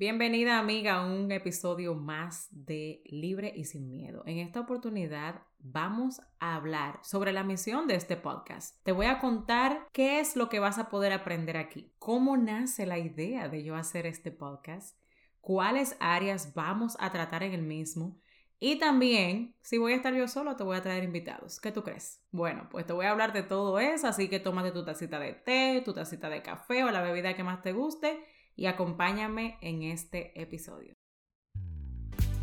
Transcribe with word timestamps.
Bienvenida 0.00 0.58
amiga 0.58 0.94
a 0.94 1.04
un 1.04 1.30
episodio 1.30 1.94
más 1.94 2.48
de 2.52 3.02
Libre 3.04 3.52
y 3.54 3.64
sin 3.64 3.90
miedo. 3.90 4.22
En 4.24 4.38
esta 4.38 4.60
oportunidad 4.60 5.42
vamos 5.58 6.22
a 6.38 6.54
hablar 6.54 7.00
sobre 7.02 7.34
la 7.34 7.44
misión 7.44 7.86
de 7.86 7.96
este 7.96 8.16
podcast. 8.16 8.82
Te 8.82 8.92
voy 8.92 9.04
a 9.04 9.18
contar 9.18 9.86
qué 9.92 10.18
es 10.18 10.36
lo 10.36 10.48
que 10.48 10.58
vas 10.58 10.78
a 10.78 10.88
poder 10.88 11.12
aprender 11.12 11.58
aquí, 11.58 11.92
cómo 11.98 12.38
nace 12.38 12.86
la 12.86 12.98
idea 12.98 13.50
de 13.50 13.62
yo 13.62 13.76
hacer 13.76 14.06
este 14.06 14.30
podcast, 14.30 14.96
cuáles 15.42 15.98
áreas 16.00 16.54
vamos 16.54 16.96
a 16.98 17.12
tratar 17.12 17.42
en 17.42 17.52
el 17.52 17.62
mismo 17.62 18.18
y 18.58 18.78
también, 18.78 19.54
si 19.60 19.76
voy 19.76 19.92
a 19.92 19.96
estar 19.96 20.14
yo 20.14 20.28
solo, 20.28 20.56
te 20.56 20.64
voy 20.64 20.78
a 20.78 20.82
traer 20.82 21.04
invitados. 21.04 21.60
¿Qué 21.60 21.72
tú 21.72 21.82
crees? 21.82 22.22
Bueno, 22.30 22.68
pues 22.70 22.86
te 22.86 22.94
voy 22.94 23.04
a 23.04 23.10
hablar 23.10 23.34
de 23.34 23.42
todo 23.42 23.78
eso, 23.78 24.06
así 24.06 24.28
que 24.30 24.40
tómate 24.40 24.72
tu 24.72 24.82
tacita 24.82 25.18
de 25.18 25.34
té, 25.34 25.82
tu 25.84 25.92
tacita 25.92 26.30
de 26.30 26.40
café 26.40 26.84
o 26.84 26.90
la 26.90 27.02
bebida 27.02 27.36
que 27.36 27.44
más 27.44 27.60
te 27.60 27.72
guste 27.72 28.18
y 28.60 28.66
acompáñame 28.66 29.56
en 29.62 29.84
este 29.84 30.38
episodio. 30.38 30.92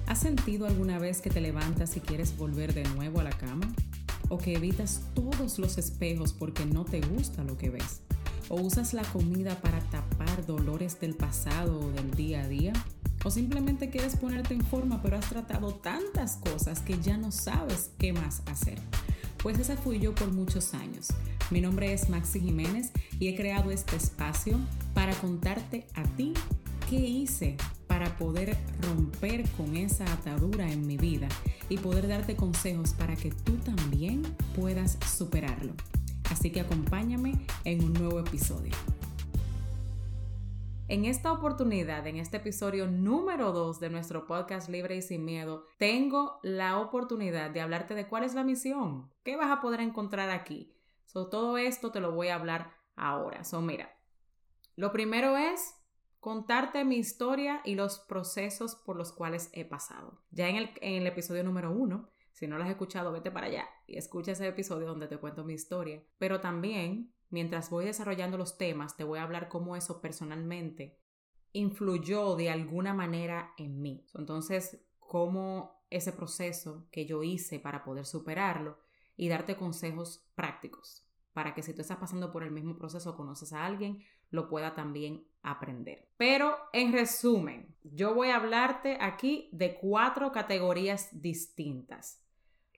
¿Has 0.08 0.20
sentido 0.20 0.66
alguna 0.66 0.98
vez 0.98 1.22
que 1.22 1.30
te 1.30 1.40
levantas 1.40 1.96
y 1.96 2.00
quieres 2.00 2.36
volver 2.36 2.74
de 2.74 2.86
nuevo 2.96 3.20
a 3.20 3.24
la 3.24 3.38
cama? 3.38 3.72
¿O 4.28 4.40
que 4.40 4.56
evitas 4.56 5.04
todos 5.14 5.60
los 5.60 5.78
espejos 5.78 6.34
porque 6.34 6.66
no 6.66 6.86
te 6.86 7.02
gusta 7.02 7.44
lo 7.44 7.56
que 7.56 7.70
ves? 7.70 8.02
¿O 8.50 8.60
usas 8.60 8.96
la 8.96 9.04
comida 9.04 9.62
para 9.62 9.80
tapar 9.92 10.44
dolores 10.48 11.00
del 11.00 11.14
pasado 11.14 11.80
o 11.82 11.92
del 11.92 12.10
día 12.10 12.42
a 12.42 12.48
día? 12.48 12.74
¿O 13.24 13.30
simplemente 13.30 13.92
quieres 13.92 14.16
ponerte 14.16 14.56
en 14.56 14.66
forma 14.66 15.04
pero 15.04 15.18
has 15.18 15.30
tratado 15.30 15.76
tantas 15.76 16.38
cosas 16.38 16.80
que 16.80 16.98
ya 16.98 17.18
no 17.18 17.32
sabes 17.32 17.92
qué 18.00 18.12
más 18.12 18.42
hacer? 18.48 18.80
Pues 19.48 19.60
esa 19.60 19.78
fui 19.78 19.98
yo 19.98 20.14
por 20.14 20.30
muchos 20.34 20.74
años. 20.74 21.08
Mi 21.52 21.62
nombre 21.62 21.94
es 21.94 22.10
Maxi 22.10 22.42
Jiménez 22.42 22.92
y 23.18 23.30
he 23.30 23.36
creado 23.38 23.72
este 23.72 23.96
espacio 23.96 24.60
para 24.94 25.14
contarte 25.14 25.88
a 25.94 26.04
ti 26.04 26.34
qué 26.90 26.98
hice 26.98 27.56
para 27.88 28.18
poder 28.18 28.58
romper 28.82 29.50
con 29.52 29.78
esa 29.78 30.04
atadura 30.12 30.70
en 30.70 30.86
mi 30.86 30.98
vida 30.98 31.30
y 31.70 31.78
poder 31.78 32.10
darte 32.10 32.36
consejos 32.36 32.92
para 32.92 33.16
que 33.16 33.32
tú 33.32 33.54
también 33.60 34.24
puedas 34.54 34.98
superarlo. 35.16 35.72
Así 36.30 36.50
que 36.50 36.60
acompáñame 36.60 37.36
en 37.64 37.86
un 37.86 37.94
nuevo 37.94 38.20
episodio. 38.20 38.74
En 40.90 41.04
esta 41.04 41.34
oportunidad, 41.34 42.08
en 42.08 42.16
este 42.16 42.38
episodio 42.38 42.88
número 42.88 43.52
2 43.52 43.82
de 43.82 43.90
nuestro 43.90 44.26
podcast 44.26 44.70
Libre 44.70 44.96
y 44.96 45.02
Sin 45.02 45.26
Miedo, 45.26 45.66
tengo 45.78 46.40
la 46.44 46.80
oportunidad 46.80 47.52
de 47.52 47.60
hablarte 47.60 47.94
de 47.94 48.08
cuál 48.08 48.24
es 48.24 48.36
la 48.36 48.46
misión, 48.46 49.12
qué 49.26 49.36
vas 49.36 49.52
a 49.52 49.60
poder 49.60 49.82
encontrar 49.82 50.30
aquí. 50.30 50.74
So, 51.04 51.28
todo 51.28 51.58
esto 51.58 51.92
te 51.92 52.00
lo 52.00 52.14
voy 52.14 52.30
a 52.30 52.36
hablar 52.36 52.72
ahora. 52.96 53.44
So, 53.44 53.62
mira, 53.62 54.00
lo 54.78 54.94
primero 54.94 55.36
es 55.36 55.76
contarte 56.22 56.86
mi 56.86 56.96
historia 56.96 57.60
y 57.66 57.76
los 57.76 58.00
procesos 58.00 58.76
por 58.76 58.96
los 58.96 59.12
cuales 59.12 59.50
he 59.52 59.66
pasado. 59.66 60.22
Ya 60.32 60.48
en 60.48 60.56
el, 60.56 60.72
en 60.80 61.02
el 61.02 61.08
episodio 61.08 61.44
número 61.44 61.70
1, 61.74 62.10
si 62.32 62.48
no 62.48 62.58
lo 62.58 62.64
has 62.64 62.70
escuchado, 62.70 63.12
vete 63.12 63.30
para 63.30 63.48
allá 63.48 63.66
y 63.88 63.98
escucha 63.98 64.32
ese 64.32 64.48
episodio 64.48 64.88
donde 64.88 65.10
te 65.10 65.18
cuento 65.18 65.44
mi 65.44 65.54
historia. 65.54 66.02
Pero 66.18 66.40
también 66.40 67.12
mientras 67.30 67.70
voy 67.70 67.86
desarrollando 67.86 68.38
los 68.38 68.58
temas, 68.58 68.96
te 68.96 69.04
voy 69.04 69.20
a 69.20 69.24
hablar 69.24 69.50
cómo 69.50 69.76
eso 69.76 70.02
personalmente 70.02 71.00
influyó 71.54 72.36
de 72.36 72.50
alguna 72.50 72.94
manera 72.94 73.54
en 73.58 73.82
mí. 73.82 74.06
Entonces, 74.14 74.86
cómo 75.00 75.84
ese 75.90 76.12
proceso 76.12 76.88
que 76.92 77.06
yo 77.06 77.24
hice 77.24 77.60
para 77.60 77.84
poder 77.84 78.06
superarlo 78.06 78.78
y 79.16 79.30
darte 79.30 79.56
consejos 79.56 80.28
prácticos 80.36 81.08
para 81.38 81.54
que 81.54 81.62
si 81.62 81.72
tú 81.72 81.82
estás 81.82 81.98
pasando 81.98 82.32
por 82.32 82.42
el 82.42 82.50
mismo 82.50 82.80
proceso, 82.80 83.16
conoces 83.16 83.54
a 83.54 83.64
alguien, 83.64 84.04
lo 84.32 84.50
pueda 84.50 84.74
también 84.74 85.24
aprender. 85.44 86.10
Pero 86.18 86.58
en 86.74 86.92
resumen, 86.92 87.76
yo 87.84 88.16
voy 88.16 88.30
a 88.30 88.38
hablarte 88.38 88.98
aquí 89.00 89.48
de 89.52 89.76
cuatro 89.76 90.32
categorías 90.32 91.10
distintas. 91.22 92.27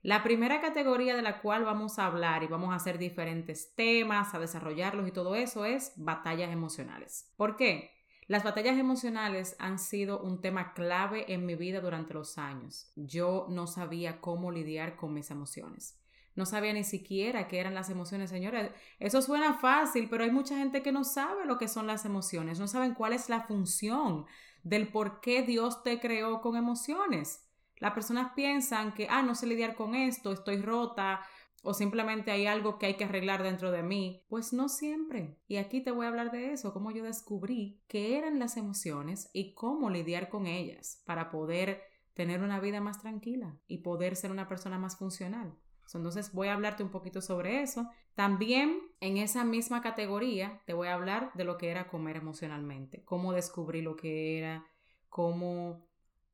La 0.02 0.24
primera 0.24 0.62
categoría 0.62 1.14
de 1.16 1.22
la 1.22 1.42
cual 1.42 1.66
vamos 1.66 2.00
a 2.00 2.06
hablar 2.06 2.44
y 2.44 2.48
vamos 2.48 2.72
a 2.72 2.76
hacer 2.76 2.98
diferentes 2.98 3.76
temas, 3.76 4.34
a 4.34 4.40
desarrollarlos 4.40 5.08
y 5.08 5.12
todo 5.12 5.36
eso 5.36 5.66
es 5.66 5.92
batallas 5.98 6.52
emocionales. 6.52 7.30
¿Por 7.36 7.58
qué? 7.58 7.92
Las 8.28 8.44
batallas 8.44 8.78
emocionales 8.78 9.58
han 9.60 9.78
sido 9.78 10.22
un 10.22 10.40
tema 10.40 10.74
clave 10.74 11.34
en 11.34 11.46
mi 11.46 11.56
vida 11.56 11.82
durante 11.82 12.14
los 12.14 12.38
años. 12.38 12.94
Yo 12.96 13.48
no 13.50 13.68
sabía 13.68 14.22
cómo 14.22 14.52
lidiar 14.52 14.96
con 14.96 15.14
mis 15.14 15.32
emociones. 15.32 16.00
No 16.36 16.46
sabía 16.46 16.72
ni 16.72 16.86
siquiera 16.86 17.50
qué 17.50 17.60
eran 17.60 17.74
las 17.74 17.90
emociones, 17.90 18.30
señores. 18.30 18.72
Eso 19.00 19.22
suena 19.22 19.56
fácil, 19.56 20.08
pero 20.10 20.24
hay 20.24 20.32
mucha 20.32 20.56
gente 20.58 20.82
que 20.82 20.94
no 20.94 21.04
sabe 21.04 21.46
lo 21.46 21.58
que 21.58 21.68
son 21.68 21.88
las 21.88 22.06
emociones, 22.06 22.60
no 22.60 22.68
saben 22.68 22.94
cuál 22.94 23.12
es 23.12 23.28
la 23.28 23.42
función 23.42 24.26
del 24.64 24.88
por 24.88 25.20
qué 25.20 25.42
Dios 25.42 25.84
te 25.84 26.00
creó 26.00 26.40
con 26.40 26.56
emociones. 26.56 27.49
Las 27.80 27.94
personas 27.94 28.34
piensan 28.36 28.94
que, 28.94 29.08
ah, 29.10 29.22
no 29.22 29.36
sé 29.36 29.48
lidiar 29.48 29.76
con 29.76 29.96
esto, 29.96 30.32
estoy 30.32 30.62
rota 30.62 31.22
o 31.64 31.74
simplemente 31.74 32.32
hay 32.32 32.46
algo 32.46 32.78
que 32.78 32.86
hay 32.86 32.96
que 32.96 33.04
arreglar 33.06 33.44
dentro 33.44 33.72
de 33.72 33.84
mí. 33.84 34.24
Pues 34.30 34.54
no 34.54 34.70
siempre. 34.70 35.38
Y 35.48 35.58
aquí 35.58 35.82
te 35.82 35.92
voy 35.92 36.06
a 36.06 36.10
hablar 36.10 36.32
de 36.32 36.54
eso, 36.54 36.74
cómo 36.74 36.92
yo 36.92 37.04
descubrí 37.04 37.82
qué 37.88 38.18
eran 38.18 38.40
las 38.40 38.58
emociones 38.58 39.30
y 39.34 39.54
cómo 39.54 39.90
lidiar 39.90 40.30
con 40.30 40.48
ellas 40.48 41.02
para 41.06 41.30
poder 41.30 41.82
tener 42.14 42.42
una 42.42 42.60
vida 42.60 42.82
más 42.82 43.02
tranquila 43.02 43.58
y 43.68 43.80
poder 43.80 44.16
ser 44.16 44.32
una 44.32 44.48
persona 44.48 44.78
más 44.78 44.98
funcional. 44.98 45.58
Entonces 45.98 46.34
voy 46.34 46.50
a 46.50 46.54
hablarte 46.54 46.84
un 46.84 46.92
poquito 46.92 47.22
sobre 47.22 47.62
eso. 47.62 47.90
También 48.14 48.80
en 49.00 49.18
esa 49.18 49.44
misma 49.44 49.82
categoría 49.82 50.62
te 50.66 50.74
voy 50.74 50.88
a 50.88 50.94
hablar 50.94 51.32
de 51.34 51.46
lo 51.46 51.58
que 51.58 51.70
era 51.70 51.88
comer 51.88 52.18
emocionalmente, 52.18 53.04
cómo 53.06 53.34
descubrí 53.34 53.82
lo 53.82 53.96
que 53.96 54.38
era, 54.38 54.66
cómo 55.10 55.89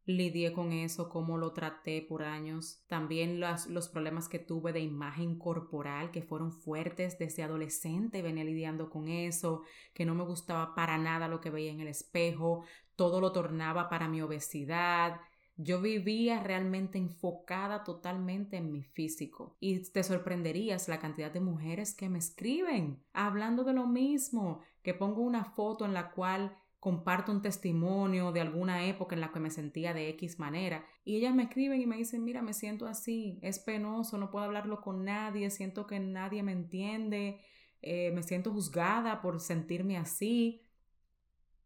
lidié 0.06 0.54
con 0.54 0.72
eso, 0.72 1.10
cómo 1.10 1.38
lo 1.38 1.52
traté 1.54 2.02
por 2.02 2.24
años. 2.24 2.84
También 2.88 3.40
los, 3.40 3.68
los 3.68 3.90
problemas 3.90 4.30
que 4.30 4.40
tuve 4.40 4.72
de 4.72 4.82
imagen 4.82 5.38
corporal 5.38 6.12
que 6.12 6.22
fueron 6.22 6.52
fuertes 6.52 7.18
desde 7.18 7.44
adolescente, 7.44 8.22
venía 8.22 8.44
lidiando 8.44 8.90
con 8.90 9.08
eso, 9.08 9.64
que 9.94 10.06
no 10.06 10.16
me 10.16 10.24
gustaba 10.24 10.76
para 10.76 10.98
nada 10.98 11.28
lo 11.28 11.42
que 11.42 11.50
veía 11.50 11.72
en 11.72 11.80
el 11.80 11.88
espejo, 11.88 12.64
todo 12.96 13.20
lo 13.20 13.32
tornaba 13.32 13.90
para 13.90 14.08
mi 14.08 14.22
obesidad. 14.22 15.20
Yo 15.58 15.82
vivía 15.82 16.44
realmente 16.44 16.98
enfocada 16.98 17.86
totalmente 17.86 18.58
en 18.58 18.72
mi 18.72 18.84
físico 18.84 19.56
y 19.62 19.80
te 19.90 20.04
sorprenderías 20.04 20.90
la 20.90 21.00
cantidad 21.00 21.32
de 21.32 21.40
mujeres 21.40 21.96
que 21.96 22.10
me 22.10 22.20
escriben 22.20 23.02
hablando 23.14 23.64
de 23.64 23.74
lo 23.74 23.88
mismo, 23.88 24.60
que 24.84 24.94
pongo 24.94 25.22
una 25.22 25.46
foto 25.46 25.86
en 25.86 25.94
la 25.94 26.12
cual 26.12 26.58
comparto 26.85 27.31
un 27.31 27.41
testimonio 27.41 28.31
de 28.31 28.41
alguna 28.41 28.85
época 28.85 29.16
en 29.16 29.22
la 29.22 29.31
que 29.31 29.40
me 29.40 29.50
sentía 29.50 29.91
de 29.96 30.07
X 30.09 30.38
manera 30.38 30.85
y 31.03 31.16
ellas 31.16 31.34
me 31.34 31.41
escriben 31.41 31.81
y 31.81 31.88
me 31.88 31.97
dicen, 31.97 32.23
mira, 32.23 32.44
me 32.44 32.53
siento 32.53 32.85
así, 32.85 33.40
es 33.41 33.57
penoso, 33.57 34.19
no 34.19 34.29
puedo 34.29 34.46
hablarlo 34.46 34.81
con 34.81 35.03
nadie, 35.03 35.50
siento 35.50 35.88
que 35.88 36.00
nadie 36.00 36.44
me 36.44 36.51
entiende, 36.51 37.41
eh, 37.81 38.12
me 38.12 38.22
siento 38.22 38.53
juzgada 38.53 39.23
por 39.23 39.40
sentirme 39.40 39.97
así, 39.97 40.62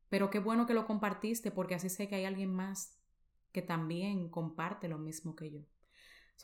pero 0.08 0.30
qué 0.30 0.40
bueno 0.40 0.66
que 0.66 0.74
lo 0.74 0.86
compartiste 0.86 1.52
porque 1.52 1.76
así 1.76 1.90
sé 1.90 2.08
que 2.08 2.16
hay 2.16 2.24
alguien 2.24 2.54
más 2.54 2.98
que 3.52 3.62
también 3.62 4.30
comparte 4.30 4.88
lo 4.88 5.00
mismo 5.00 5.36
que 5.36 5.52
yo. 5.52 5.60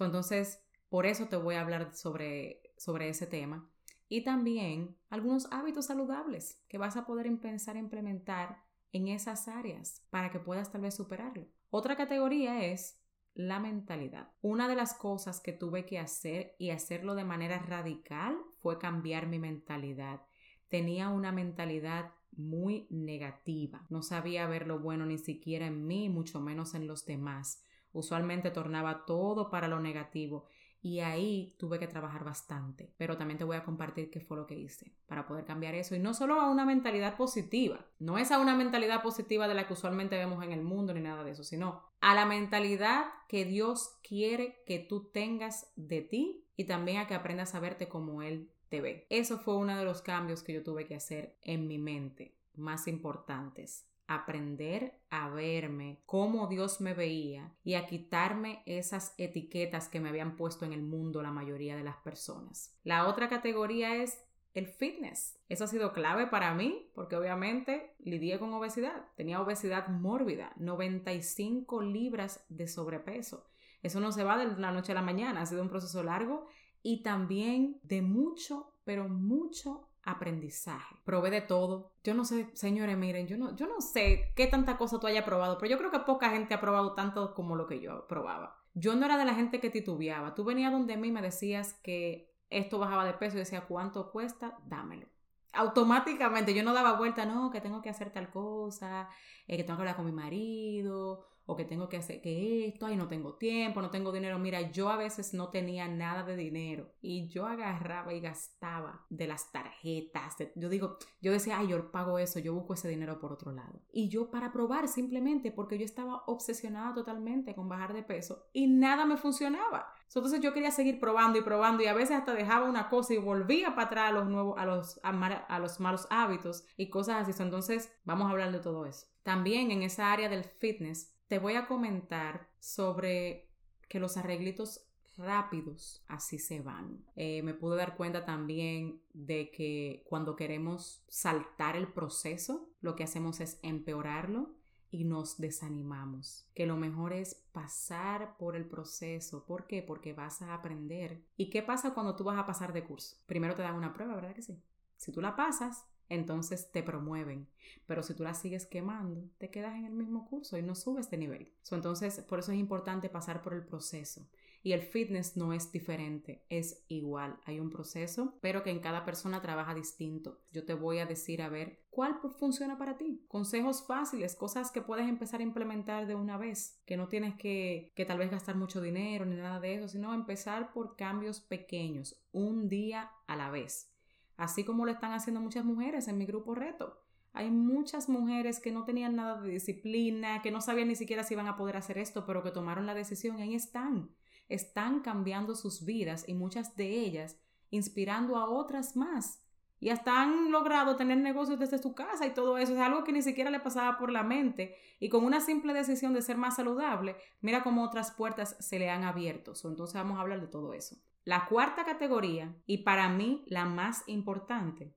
entonces, 0.02 0.62
por 0.90 1.06
eso 1.06 1.30
te 1.30 1.38
voy 1.38 1.56
a 1.56 1.62
hablar 1.62 1.96
sobre, 1.96 2.62
sobre 2.76 3.08
ese 3.08 3.26
tema. 3.26 3.70
Y 4.10 4.26
también 4.26 4.98
algunos 5.10 5.48
hábitos 5.50 5.86
saludables 5.86 6.62
que 6.68 6.78
vas 6.78 6.98
a 6.98 7.06
poder 7.06 7.26
empezar 7.26 7.78
a 7.78 7.80
implementar 7.80 8.65
en 8.96 9.10
esas 9.10 9.50
áreas 9.50 10.02
para 10.10 10.32
que 10.32 10.40
puedas 10.40 10.72
tal 10.72 10.80
vez 10.80 10.96
superarlo. 10.96 11.50
Otra 11.70 11.98
categoría 11.98 12.64
es 12.64 12.98
la 13.34 13.60
mentalidad. 13.60 14.32
Una 14.42 14.70
de 14.70 14.76
las 14.78 14.94
cosas 14.94 15.42
que 15.42 15.52
tuve 15.52 15.86
que 15.86 16.00
hacer 16.00 16.56
y 16.58 16.70
hacerlo 16.70 17.14
de 17.14 17.26
manera 17.26 17.60
radical 17.60 18.38
fue 18.62 18.80
cambiar 18.80 19.28
mi 19.28 19.38
mentalidad. 19.38 20.22
Tenía 20.70 21.10
una 21.10 21.34
mentalidad 21.34 22.14
muy 22.32 22.88
negativa. 22.90 23.86
No 23.90 24.02
sabía 24.02 24.48
ver 24.48 24.66
lo 24.66 24.80
bueno 24.80 25.06
ni 25.06 25.18
siquiera 25.18 25.68
en 25.68 25.86
mí, 25.86 26.08
mucho 26.08 26.40
menos 26.40 26.74
en 26.74 26.88
los 26.88 27.06
demás. 27.06 27.62
Usualmente 27.92 28.50
tornaba 28.50 29.04
todo 29.06 29.50
para 29.50 29.68
lo 29.68 29.82
negativo 29.82 30.46
y 30.86 31.00
ahí 31.00 31.56
tuve 31.58 31.80
que 31.80 31.88
trabajar 31.88 32.24
bastante, 32.24 32.94
pero 32.96 33.18
también 33.18 33.40
te 33.40 33.44
voy 33.44 33.58
a 33.58 33.64
compartir 33.64 34.12
qué 34.12 34.20
fue 34.20 34.38
lo 34.38 34.46
que 34.46 34.54
hice 34.54 34.94
para 35.08 35.26
poder 35.26 35.44
cambiar 35.44 35.74
eso. 35.74 35.96
Y 35.96 36.00
no 36.00 36.14
solo 36.14 36.40
a 36.40 36.52
una 36.52 36.64
mentalidad 36.64 37.18
positiva, 37.18 37.88
no 37.98 38.20
es 38.20 38.32
a 38.32 38.38
una 38.38 38.54
mentalidad 38.54 39.02
positiva 39.02 39.48
de 39.48 39.56
la 39.56 39.66
que 39.66 39.74
usualmente 39.74 40.16
vemos 40.16 40.44
en 40.44 40.52
el 40.52 40.62
mundo 40.62 40.94
ni 40.94 41.02
nada 41.02 41.24
de 41.24 41.32
eso, 41.32 41.44
sino 41.44 41.82
a 42.02 42.14
la 42.14 42.28
mentalidad 42.28 43.06
que 43.28 43.46
Dios 43.46 43.98
quiere 44.08 44.62
que 44.68 44.78
tú 44.78 45.10
tengas 45.12 45.72
de 45.76 46.02
ti 46.02 46.46
y 46.56 46.66
también 46.66 47.00
a 47.00 47.08
que 47.08 47.16
aprendas 47.16 47.56
a 47.56 47.60
verte 47.60 47.90
como 47.90 48.22
Él 48.22 48.52
te 48.70 48.80
ve. 48.80 49.08
Eso 49.10 49.40
fue 49.40 49.58
uno 49.58 49.76
de 49.76 49.86
los 49.86 50.04
cambios 50.04 50.44
que 50.44 50.54
yo 50.54 50.62
tuve 50.62 50.86
que 50.86 50.94
hacer 50.94 51.36
en 51.42 51.68
mi 51.68 51.80
mente 51.80 52.38
más 52.54 52.88
importantes 52.88 53.88
aprender 54.08 55.00
a 55.10 55.30
verme 55.30 56.02
como 56.06 56.48
Dios 56.48 56.82
me 56.82 56.94
veía 56.94 57.56
y 57.64 57.74
a 57.74 57.88
quitarme 57.88 58.62
esas 58.66 59.14
etiquetas 59.18 59.90
que 59.90 60.00
me 60.00 60.10
habían 60.10 60.36
puesto 60.36 60.66
en 60.66 60.74
el 60.74 60.82
mundo 60.82 61.22
la 61.22 61.32
mayoría 61.32 61.76
de 61.76 61.84
las 61.84 61.98
personas. 61.98 62.78
La 62.84 63.08
otra 63.08 63.30
categoría 63.30 63.96
es 63.96 64.20
el 64.54 64.68
fitness. 64.68 65.38
Eso 65.50 65.66
ha 65.66 65.68
sido 65.68 65.94
clave 65.94 66.28
para 66.28 66.54
mí 66.54 66.90
porque 66.96 67.16
obviamente 67.16 67.96
lidié 68.00 68.40
con 68.40 68.54
obesidad. 68.54 69.06
Tenía 69.16 69.42
obesidad 69.42 69.90
mórbida, 69.90 70.54
95 70.58 71.82
libras 71.82 72.46
de 72.50 72.68
sobrepeso. 72.68 73.50
Eso 73.84 74.00
no 74.00 74.12
se 74.12 74.24
va 74.24 74.38
de 74.38 74.60
la 74.60 74.72
noche 74.72 74.94
a 74.94 74.96
la 74.96 75.02
mañana, 75.02 75.42
ha 75.42 75.46
sido 75.46 75.62
un 75.62 75.70
proceso 75.70 76.02
largo 76.04 76.48
y 76.82 77.04
también 77.04 77.80
de 77.84 78.02
mucho, 78.02 78.74
pero 78.84 79.10
mucho 79.10 79.90
aprendizaje. 80.06 80.96
Probé 81.04 81.32
de 81.32 81.42
todo. 81.42 81.92
Yo 82.04 82.14
no 82.14 82.24
sé, 82.24 82.50
señores, 82.54 82.96
miren, 82.98 83.28
yo 83.28 83.38
no, 83.38 83.56
yo 83.56 83.68
no 83.68 83.82
sé 83.82 84.32
qué 84.36 84.48
tanta 84.48 84.78
cosa 84.78 85.00
tú 85.00 85.08
hayas 85.08 85.26
probado, 85.26 85.58
pero 85.58 85.72
yo 85.72 85.78
creo 85.78 85.92
que 85.92 86.00
poca 86.00 86.30
gente 86.30 86.54
ha 86.54 86.62
probado 86.62 86.94
tanto 86.94 87.34
como 87.34 87.56
lo 87.56 87.68
que 87.68 87.82
yo 87.82 88.08
probaba. 88.08 88.62
Yo 88.74 88.96
no 88.96 89.06
era 89.06 89.18
de 89.18 89.26
la 89.26 89.34
gente 89.34 89.60
que 89.60 89.70
titubeaba. 89.70 90.36
Tú 90.36 90.44
venías 90.44 90.72
donde 90.72 90.96
mí 90.96 91.08
y 91.08 91.12
me 91.12 91.22
decías 91.22 91.74
que 91.82 92.34
esto 92.50 92.78
bajaba 92.78 93.06
de 93.06 93.14
peso 93.14 93.36
y 93.36 93.40
decía, 93.40 93.66
¿cuánto 93.68 94.12
cuesta? 94.12 94.60
Dámelo. 94.66 95.08
Automáticamente 95.54 96.54
yo 96.54 96.64
no 96.64 96.74
daba 96.74 96.98
vuelta, 96.98 97.26
no, 97.26 97.50
que 97.50 97.62
tengo 97.62 97.82
que 97.82 97.90
hacer 97.90 98.12
tal 98.12 98.30
cosa, 98.30 99.10
eh, 99.48 99.58
que 99.58 99.64
tengo 99.64 99.78
que 99.78 99.84
hablar 99.84 99.96
con 99.96 100.06
mi 100.06 100.12
marido, 100.12 101.26
o 101.46 101.56
que 101.56 101.66
tengo 101.66 101.90
que 101.90 101.98
hacer 101.98 102.22
que 102.22 102.68
esto, 102.68 102.86
ay, 102.86 102.96
no 102.96 103.08
tengo 103.08 103.36
tiempo, 103.36 103.82
no 103.82 103.92
tengo 103.92 104.12
dinero. 104.12 104.40
Mira, 104.40 104.72
yo 104.72 104.90
a 104.90 104.98
veces 104.98 105.34
no 105.34 105.50
tenía 105.50 105.88
nada 105.88 106.24
de 106.24 106.36
dinero 106.36 106.92
y 107.02 107.28
yo 107.28 107.46
agarraba 107.46 108.14
y 108.14 108.20
gastaba 108.20 109.06
de 109.10 109.28
las 109.28 109.52
tarjetas. 109.52 110.36
yo 110.56 110.70
digo, 110.70 110.98
yo 111.22 111.32
decía, 111.32 111.60
ay, 111.60 111.68
yo 111.68 111.92
pago 111.92 112.18
eso, 112.20 112.40
yo 112.40 112.54
busco 112.54 112.74
ese 112.74 112.88
dinero 112.88 113.20
por 113.20 113.32
otro 113.32 113.52
lado. 113.52 113.82
Y 113.92 114.10
yo 114.10 114.32
para 114.32 114.52
probar 114.52 114.88
simplemente 114.88 115.52
porque 115.52 115.78
yo 115.78 115.86
estaba 115.86 116.24
obsesionada 116.26 116.94
totalmente 116.94 117.54
con 117.54 117.70
bajar 117.70 117.94
de 117.94 118.04
peso 118.04 118.48
y 118.52 118.68
nada 118.68 119.06
me 119.06 119.18
funcionaba. 119.18 119.88
Entonces 120.08 120.40
yo 120.40 120.54
quería 120.54 120.72
seguir 120.72 121.00
probando 121.00 121.38
y 121.38 121.42
probando 121.42 121.84
y 121.84 121.88
a 121.88 121.94
veces 121.94 122.18
hasta 122.18 122.34
dejaba 122.34 122.70
una 122.70 122.90
cosa 122.90 123.14
y 123.14 123.18
volvía 123.18 123.76
para 123.76 123.88
atrás 123.88 124.10
a 124.10 124.14
los 124.14 124.28
nuevos, 124.28 124.56
a 124.58 124.66
los, 124.66 125.00
a 125.04 125.60
los 125.60 125.80
malos 125.80 126.08
hábitos 126.10 126.66
y 126.78 126.90
cosas 126.90 127.28
así. 127.28 127.44
Entonces 127.44 127.92
vamos 128.04 128.28
a 128.28 128.32
hablar 128.32 128.52
de 128.52 128.60
todo 128.60 128.86
eso. 128.86 129.08
También 129.24 129.72
en 129.72 129.84
esa 129.84 130.12
área 130.12 130.30
del 130.30 130.44
fitness 130.44 131.15
te 131.28 131.40
voy 131.40 131.56
a 131.56 131.68
comentar 131.68 132.50
sobre 132.60 133.50
que 133.88 134.00
los 134.00 134.18
arreglitos 134.18 134.86
rápidos 135.18 136.04
así 136.08 136.40
se 136.40 136.62
van. 136.62 137.04
Eh, 137.16 137.42
me 137.42 137.54
pude 137.54 137.78
dar 137.78 137.96
cuenta 137.96 138.26
también 138.26 139.02
de 139.14 139.50
que 139.52 140.04
cuando 140.08 140.36
queremos 140.36 141.04
saltar 141.08 141.76
el 141.76 141.88
proceso, 141.88 142.70
lo 142.82 142.96
que 142.96 143.04
hacemos 143.04 143.40
es 143.40 143.60
empeorarlo 143.62 144.56
y 144.92 145.04
nos 145.06 145.38
desanimamos. 145.38 146.48
Que 146.54 146.66
lo 146.66 146.78
mejor 146.78 147.14
es 147.14 147.44
pasar 147.52 148.38
por 148.38 148.56
el 148.56 148.66
proceso. 148.66 149.46
¿Por 149.46 149.68
qué? 149.68 149.82
Porque 149.82 150.14
vas 150.14 150.42
a 150.42 150.54
aprender. 150.54 151.24
¿Y 151.38 151.50
qué 151.50 151.62
pasa 151.64 151.94
cuando 151.94 152.16
tú 152.16 152.24
vas 152.24 152.38
a 152.38 152.46
pasar 152.46 152.74
de 152.74 152.84
curso? 152.84 153.18
Primero 153.26 153.56
te 153.56 153.62
dan 153.62 153.76
una 153.76 153.94
prueba, 153.94 154.16
¿verdad 154.16 154.36
que 154.36 154.42
sí? 154.42 154.62
Si 154.98 155.12
tú 155.12 155.22
la 155.22 155.36
pasas, 155.36 155.86
entonces 156.10 156.72
te 156.72 156.84
promueven. 156.84 157.48
Pero 157.86 158.04
si 158.04 158.14
tú 158.14 158.24
la 158.24 158.34
sigues 158.34 158.66
quemando, 158.66 159.30
te 159.38 159.50
quedas 159.50 159.76
en 159.76 159.86
el 159.86 159.94
mismo 159.94 160.28
curso 160.28 160.58
y 160.58 160.64
no 160.64 160.76
subes 160.76 161.10
de 161.10 161.18
nivel. 161.18 161.54
entonces, 161.72 162.20
por 162.22 162.40
eso 162.40 162.52
es 162.52 162.58
importante 162.58 163.10
pasar 163.10 163.42
por 163.42 163.54
el 163.54 163.66
proceso. 163.66 164.28
Y 164.66 164.74
el 164.74 164.82
fitness 164.82 165.38
no 165.38 165.54
es 165.54 165.72
diferente, 165.72 166.44
es 166.50 166.84
igual. 166.88 167.40
Hay 167.46 167.60
un 167.60 167.70
proceso, 167.70 168.34
pero 168.42 168.64
que 168.64 168.72
en 168.72 168.80
cada 168.80 169.06
persona 169.06 169.40
trabaja 169.40 169.76
distinto. 169.76 170.42
Yo 170.52 170.66
te 170.66 170.74
voy 170.74 170.98
a 170.98 171.06
decir 171.06 171.44
a 171.44 171.50
ver 171.50 171.84
cuál 171.92 172.16
funciona 172.40 172.76
para 172.76 172.98
ti. 172.98 173.24
Consejos 173.28 173.86
fáciles, 173.86 174.36
cosas 174.36 174.72
que 174.72 174.82
puedes 174.82 175.08
empezar 175.08 175.40
a 175.40 175.44
implementar 175.44 176.08
de 176.08 176.16
una 176.16 176.40
vez, 176.40 176.82
que 176.88 176.98
no 176.98 177.08
tienes 177.10 177.36
que, 177.36 177.92
que 177.96 178.06
tal 178.06 178.18
vez 178.18 178.32
gastar 178.32 178.56
mucho 178.56 178.82
dinero 178.82 179.28
ni 179.28 179.36
nada 179.36 179.60
de 179.60 179.76
eso, 179.76 179.88
sino 179.88 180.16
empezar 180.16 180.74
por 180.74 180.96
cambios 180.96 181.42
pequeños, 181.42 182.20
un 182.32 182.68
día 182.68 183.12
a 183.28 183.36
la 183.36 183.52
vez 183.52 183.95
así 184.38 184.64
como 184.64 184.86
lo 184.86 184.92
están 184.92 185.14
haciendo 185.14 185.42
muchas 185.42 185.66
mujeres 185.66 186.08
en 186.08 186.18
mi 186.18 186.26
grupo 186.26 186.56
reto. 186.56 187.02
Hay 187.34 187.52
muchas 187.52 188.08
mujeres 188.08 188.60
que 188.62 188.72
no 188.72 188.86
tenían 188.86 189.18
nada 189.18 189.42
de 189.42 189.50
disciplina, 189.50 190.42
que 190.42 190.52
no 190.52 190.62
sabían 190.62 190.88
ni 190.88 190.96
siquiera 190.96 191.24
si 191.24 191.34
iban 191.34 191.48
a 191.48 191.58
poder 191.58 191.76
hacer 191.76 191.98
esto, 191.98 192.26
pero 192.26 192.44
que 192.44 192.52
tomaron 192.52 192.86
la 192.86 192.94
decisión 192.94 193.40
y 193.40 193.42
ahí 193.42 193.56
están. 193.56 194.10
Están 194.48 195.02
cambiando 195.02 195.54
sus 195.56 195.84
vidas 195.84 196.24
y 196.28 196.34
muchas 196.34 196.76
de 196.78 196.90
ellas 196.92 197.38
inspirando 197.72 198.38
a 198.38 198.50
otras 198.50 198.96
más. 198.96 199.42
Y 199.80 199.90
hasta 199.90 200.22
han 200.22 200.52
logrado 200.52 200.96
tener 200.96 201.18
negocios 201.18 201.60
desde 201.60 201.78
su 201.78 201.94
casa 201.94 202.26
y 202.26 202.34
todo 202.34 202.58
eso. 202.58 202.74
Es 202.74 202.80
algo 202.80 203.04
que 203.04 203.12
ni 203.12 203.22
siquiera 203.22 203.50
le 203.50 203.60
pasaba 203.60 203.98
por 203.98 204.12
la 204.12 204.24
mente. 204.24 204.76
Y 205.00 205.10
con 205.10 205.26
una 205.26 205.42
simple 205.42 205.74
decisión 205.74 206.14
de 206.14 206.22
ser 206.22 206.38
más 206.38 206.56
saludable, 206.56 207.18
mira 207.42 207.64
cómo 207.64 207.84
otras 207.84 208.12
puertas 208.12 208.56
se 208.60 208.80
le 208.80 208.90
han 208.90 209.04
abierto. 209.04 209.54
Entonces 209.66 209.94
vamos 209.94 210.18
a 210.18 210.22
hablar 210.22 210.40
de 210.40 210.48
todo 210.48 210.74
eso. 210.74 210.96
La 211.26 211.48
cuarta 211.48 211.86
categoría, 211.86 212.56
y 212.68 212.80
para 212.84 213.10
mí 213.10 213.44
la 213.48 213.66
más 213.66 214.04
importante, 214.06 214.94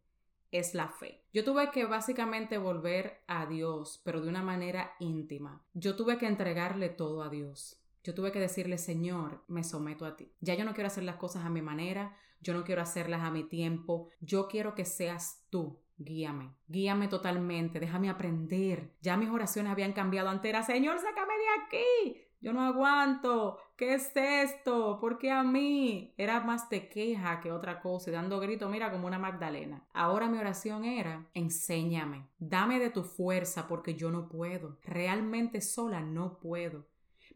es 0.51 0.75
la 0.75 0.89
fe. 0.89 1.25
Yo 1.33 1.43
tuve 1.43 1.71
que 1.71 1.87
básicamente 1.87 2.59
volver 2.59 3.23
a 3.27 3.47
Dios, 3.47 4.03
pero 4.05 4.21
de 4.21 4.29
una 4.29 4.43
manera 4.43 4.93
íntima. 4.99 5.65
Yo 5.73 5.97
tuve 5.97 6.19
que 6.19 6.27
entregarle 6.27 6.91
todo 6.91 7.23
a 7.23 7.31
Dios. 7.31 7.83
Yo 8.05 8.15
tuve 8.15 8.31
que 8.31 8.41
decirle, 8.41 8.77
Señor, 8.77 9.43
me 9.49 9.65
someto 9.65 10.05
a 10.05 10.17
ti. 10.17 10.31
Ya 10.41 10.55
yo 10.55 10.67
no 10.67 10.75
quiero 10.75 10.89
hacer 10.89 11.05
las 11.05 11.17
cosas 11.17 11.47
a 11.47 11.51
mi 11.51 11.63
manera, 11.63 12.15
yo 12.41 12.53
no 12.53 12.63
quiero 12.63 12.83
hacerlas 12.83 13.23
a 13.23 13.31
mi 13.31 13.45
tiempo, 13.45 14.09
yo 14.21 14.49
quiero 14.49 14.75
que 14.75 14.85
seas 14.85 15.47
tú. 15.49 15.81
Guíame, 15.97 16.55
guíame 16.69 17.09
totalmente, 17.09 17.81
déjame 17.81 18.11
aprender. 18.11 18.93
Ya 19.01 19.17
mis 19.17 19.31
oraciones 19.31 19.73
habían 19.73 19.95
cambiado. 19.95 20.29
Antes 20.29 20.51
era, 20.51 20.63
Señor, 20.63 20.99
sácame 21.01 21.33
de 21.35 21.49
aquí. 21.65 22.28
Yo 22.41 22.53
no 22.53 22.63
aguanto. 22.63 23.59
¿Qué 23.77 23.95
es 23.95 24.13
esto? 24.15 24.99
¿Por 25.01 25.19
qué 25.19 25.31
a 25.31 25.43
mí? 25.43 26.15
Era 26.17 26.41
más 26.41 26.69
de 26.71 26.89
queja 26.89 27.41
que 27.41 27.51
otra 27.51 27.81
cosa, 27.81 28.11
y 28.11 28.13
dando 28.13 28.39
grito, 28.41 28.69
mira, 28.69 28.91
como 28.91 29.07
una 29.07 29.19
Magdalena. 29.19 29.87
Ahora 29.93 30.29
mi 30.29 30.39
oración 30.39 30.85
era, 30.85 31.27
enséñame, 31.35 32.29
dame 32.39 32.79
de 32.79 32.91
tu 32.91 33.03
fuerza 33.03 33.67
porque 33.67 33.95
yo 33.95 34.11
no 34.11 34.29
puedo. 34.29 34.79
Realmente 34.83 35.61
sola 35.61 36.01
no 36.01 36.39
puedo. 36.39 36.87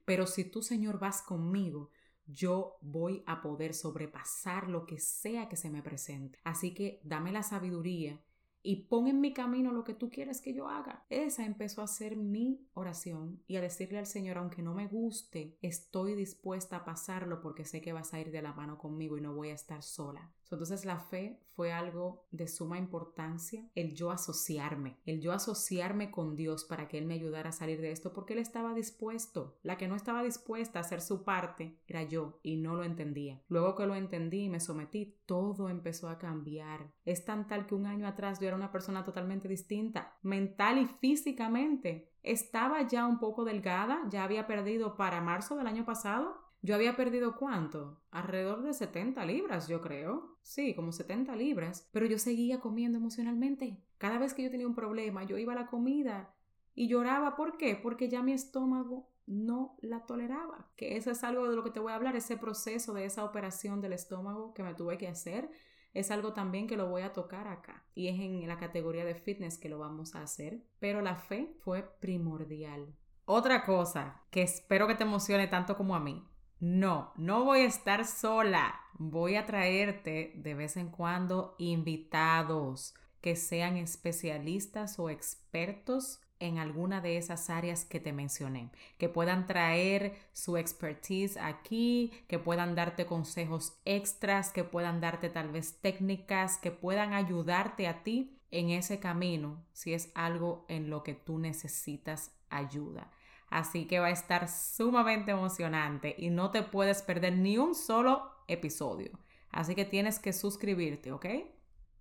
Pero 0.04 0.26
si 0.26 0.44
tú, 0.44 0.62
Señor, 0.62 0.98
vas 0.98 1.22
conmigo, 1.22 1.90
yo 2.26 2.76
voy 2.80 3.22
a 3.26 3.42
poder 3.42 3.74
sobrepasar 3.74 4.68
lo 4.68 4.86
que 4.86 4.98
sea 4.98 5.48
que 5.48 5.56
se 5.56 5.70
me 5.70 5.82
presente. 5.82 6.38
Así 6.44 6.74
que 6.74 7.00
dame 7.04 7.32
la 7.32 7.42
sabiduría 7.42 8.20
y 8.62 8.86
pon 8.86 9.08
en 9.08 9.20
mi 9.20 9.32
camino 9.32 9.72
lo 9.72 9.84
que 9.84 9.94
tú 9.94 10.10
quieres 10.10 10.40
que 10.40 10.54
yo 10.54 10.68
haga. 10.68 11.04
Esa 11.10 11.44
empezó 11.44 11.82
a 11.82 11.86
ser 11.86 12.16
mi 12.16 12.66
oración 12.74 13.42
y 13.46 13.56
a 13.56 13.60
decirle 13.60 13.98
al 13.98 14.06
Señor, 14.06 14.38
aunque 14.38 14.62
no 14.62 14.74
me 14.74 14.86
guste, 14.86 15.56
estoy 15.62 16.14
dispuesta 16.14 16.76
a 16.76 16.84
pasarlo 16.84 17.40
porque 17.40 17.64
sé 17.64 17.80
que 17.80 17.92
vas 17.92 18.14
a 18.14 18.20
ir 18.20 18.30
de 18.30 18.42
la 18.42 18.52
mano 18.52 18.78
conmigo 18.78 19.18
y 19.18 19.20
no 19.20 19.34
voy 19.34 19.50
a 19.50 19.54
estar 19.54 19.82
sola. 19.82 20.32
Entonces 20.56 20.84
la 20.84 20.98
fe 20.98 21.40
fue 21.54 21.72
algo 21.72 22.26
de 22.30 22.48
suma 22.48 22.78
importancia, 22.78 23.68
el 23.74 23.94
yo 23.94 24.10
asociarme, 24.10 24.98
el 25.04 25.20
yo 25.20 25.32
asociarme 25.32 26.10
con 26.10 26.36
Dios 26.36 26.64
para 26.64 26.88
que 26.88 26.98
Él 26.98 27.06
me 27.06 27.14
ayudara 27.14 27.50
a 27.50 27.52
salir 27.52 27.80
de 27.80 27.90
esto 27.90 28.12
porque 28.12 28.34
Él 28.34 28.38
estaba 28.38 28.74
dispuesto. 28.74 29.58
La 29.62 29.76
que 29.76 29.88
no 29.88 29.96
estaba 29.96 30.22
dispuesta 30.22 30.78
a 30.78 30.82
hacer 30.82 31.00
su 31.00 31.24
parte 31.24 31.78
era 31.86 32.02
yo 32.02 32.38
y 32.42 32.56
no 32.56 32.74
lo 32.74 32.84
entendía. 32.84 33.42
Luego 33.48 33.74
que 33.74 33.86
lo 33.86 33.94
entendí 33.94 34.44
y 34.44 34.48
me 34.48 34.60
sometí, 34.60 35.18
todo 35.26 35.68
empezó 35.68 36.08
a 36.08 36.18
cambiar. 36.18 36.92
Es 37.04 37.24
tan 37.24 37.46
tal 37.46 37.66
que 37.66 37.74
un 37.74 37.86
año 37.86 38.06
atrás 38.06 38.40
yo 38.40 38.46
era 38.46 38.56
una 38.56 38.72
persona 38.72 39.04
totalmente 39.04 39.48
distinta, 39.48 40.18
mental 40.22 40.78
y 40.78 40.86
físicamente. 40.86 42.10
Estaba 42.22 42.86
ya 42.86 43.06
un 43.06 43.18
poco 43.18 43.44
delgada, 43.44 44.02
ya 44.10 44.24
había 44.24 44.46
perdido 44.46 44.96
para 44.96 45.20
marzo 45.20 45.56
del 45.56 45.66
año 45.66 45.84
pasado 45.84 46.51
yo 46.64 46.76
había 46.76 46.94
perdido 46.94 47.34
cuánto? 47.36 48.00
Alrededor 48.12 48.62
de 48.62 48.72
70 48.72 49.26
libras, 49.26 49.66
yo 49.66 49.80
creo. 49.80 50.38
Sí, 50.42 50.76
como 50.76 50.92
70 50.92 51.34
libras. 51.34 51.88
Pero 51.92 52.06
yo 52.06 52.18
seguía 52.18 52.60
comiendo 52.60 52.98
emocionalmente. 52.98 53.82
Cada 53.98 54.18
vez 54.18 54.32
que 54.32 54.44
yo 54.44 54.50
tenía 54.50 54.68
un 54.68 54.76
problema, 54.76 55.24
yo 55.24 55.38
iba 55.38 55.54
a 55.54 55.56
la 55.56 55.66
comida 55.66 56.32
y 56.72 56.86
lloraba. 56.86 57.34
¿Por 57.34 57.56
qué? 57.56 57.74
Porque 57.74 58.08
ya 58.08 58.22
mi 58.22 58.32
estómago 58.32 59.10
no 59.26 59.76
la 59.80 60.06
toleraba. 60.06 60.70
Que 60.76 60.96
eso 60.96 61.10
es 61.10 61.24
algo 61.24 61.50
de 61.50 61.56
lo 61.56 61.64
que 61.64 61.72
te 61.72 61.80
voy 61.80 61.90
a 61.90 61.96
hablar, 61.96 62.14
ese 62.14 62.36
proceso 62.36 62.94
de 62.94 63.06
esa 63.06 63.24
operación 63.24 63.80
del 63.80 63.94
estómago 63.94 64.54
que 64.54 64.62
me 64.62 64.74
tuve 64.74 64.98
que 64.98 65.08
hacer. 65.08 65.50
Es 65.94 66.12
algo 66.12 66.32
también 66.32 66.68
que 66.68 66.76
lo 66.76 66.88
voy 66.88 67.02
a 67.02 67.12
tocar 67.12 67.48
acá. 67.48 67.84
Y 67.96 68.06
es 68.06 68.20
en 68.20 68.46
la 68.46 68.56
categoría 68.56 69.04
de 69.04 69.16
fitness 69.16 69.58
que 69.58 69.68
lo 69.68 69.80
vamos 69.80 70.14
a 70.14 70.22
hacer. 70.22 70.62
Pero 70.78 71.02
la 71.02 71.16
fe 71.16 71.56
fue 71.64 71.82
primordial. 71.98 72.94
Otra 73.24 73.64
cosa 73.64 74.22
que 74.30 74.42
espero 74.42 74.86
que 74.86 74.94
te 74.94 75.02
emocione 75.02 75.48
tanto 75.48 75.76
como 75.76 75.96
a 75.96 76.00
mí 76.00 76.24
no, 76.62 77.12
no 77.16 77.44
voy 77.44 77.62
a 77.62 77.66
estar 77.66 78.06
sola. 78.06 78.80
Voy 78.96 79.34
a 79.34 79.46
traerte 79.46 80.32
de 80.36 80.54
vez 80.54 80.76
en 80.76 80.90
cuando 80.90 81.56
invitados 81.58 82.94
que 83.20 83.34
sean 83.34 83.76
especialistas 83.76 85.00
o 85.00 85.10
expertos 85.10 86.20
en 86.38 86.58
alguna 86.58 87.00
de 87.00 87.16
esas 87.16 87.50
áreas 87.50 87.84
que 87.84 87.98
te 87.98 88.12
mencioné, 88.12 88.70
que 88.96 89.08
puedan 89.08 89.48
traer 89.48 90.14
su 90.32 90.56
expertise 90.56 91.36
aquí, 91.36 92.12
que 92.28 92.38
puedan 92.38 92.76
darte 92.76 93.06
consejos 93.06 93.80
extras, 93.84 94.52
que 94.52 94.62
puedan 94.62 95.00
darte 95.00 95.30
tal 95.30 95.50
vez 95.50 95.80
técnicas, 95.80 96.58
que 96.58 96.70
puedan 96.70 97.12
ayudarte 97.12 97.88
a 97.88 98.04
ti 98.04 98.38
en 98.52 98.70
ese 98.70 99.00
camino 99.00 99.64
si 99.72 99.94
es 99.94 100.12
algo 100.14 100.64
en 100.68 100.90
lo 100.90 101.02
que 101.02 101.14
tú 101.14 101.40
necesitas 101.40 102.30
ayuda. 102.50 103.10
Así 103.52 103.84
que 103.84 104.00
va 104.00 104.06
a 104.06 104.12
estar 104.12 104.48
sumamente 104.48 105.30
emocionante 105.30 106.14
y 106.16 106.30
no 106.30 106.50
te 106.50 106.62
puedes 106.62 107.02
perder 107.02 107.34
ni 107.34 107.58
un 107.58 107.74
solo 107.74 108.30
episodio. 108.48 109.10
Así 109.50 109.74
que 109.74 109.84
tienes 109.84 110.18
que 110.18 110.32
suscribirte, 110.32 111.12
¿ok? 111.12 111.26